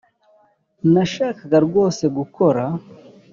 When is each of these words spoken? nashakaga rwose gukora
nashakaga 0.93 1.57
rwose 1.67 2.03
gukora 2.17 2.63